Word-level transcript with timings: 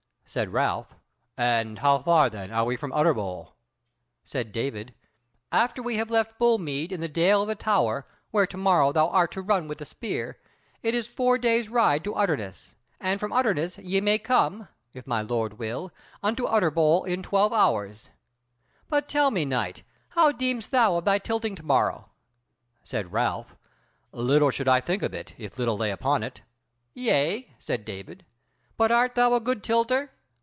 Said 0.25 0.53
Ralph: 0.53 0.95
"And 1.35 1.79
how 1.79 1.99
far 2.03 2.29
then 2.29 2.51
are 2.53 2.63
we 2.63 2.77
from 2.77 2.93
Utterbol?" 2.93 3.53
Said 4.23 4.53
David: 4.53 4.93
"After 5.51 5.83
we 5.83 5.97
have 5.97 6.09
left 6.09 6.39
Bull 6.39 6.57
mead 6.57 6.93
in 6.93 7.01
the 7.01 7.09
Dale 7.09 7.41
of 7.41 7.49
the 7.49 7.55
Tower, 7.55 8.07
where 8.29 8.47
to 8.47 8.55
morrow 8.55 8.93
thou 8.93 9.09
art 9.09 9.33
to 9.33 9.41
run 9.41 9.67
with 9.67 9.79
the 9.79 9.85
spear, 9.85 10.39
it 10.81 10.95
is 10.95 11.05
four 11.05 11.37
days' 11.37 11.67
ride 11.67 12.05
to 12.05 12.15
Utterness; 12.15 12.77
and 13.01 13.19
from 13.19 13.33
Utterness 13.33 13.77
ye 13.79 13.99
may 13.99 14.17
come 14.17 14.69
(if 14.93 15.05
my 15.05 15.21
lord 15.21 15.59
will) 15.59 15.91
unto 16.23 16.45
Utterbol 16.45 17.03
in 17.03 17.21
twelve 17.21 17.51
hours. 17.51 18.09
But 18.87 19.09
tell 19.09 19.31
me, 19.31 19.43
knight, 19.43 19.83
how 20.11 20.31
deemest 20.31 20.71
thou 20.71 20.95
of 20.95 21.03
thy 21.03 21.19
tilting 21.19 21.55
to 21.55 21.63
morrow?" 21.63 22.09
Said 22.85 23.11
Ralph: 23.11 23.57
"Little 24.13 24.49
should 24.49 24.69
I 24.69 24.79
think 24.79 25.03
of 25.03 25.13
it, 25.13 25.33
if 25.37 25.59
little 25.59 25.75
lay 25.77 25.91
upon 25.91 26.23
it." 26.23 26.39
"Yea," 26.93 27.51
said 27.59 27.83
David, 27.83 28.23
"but 28.77 28.93
art 28.93 29.15
thou 29.15 29.33
a 29.33 29.41
good 29.41 29.61
tilter?" 29.61 30.09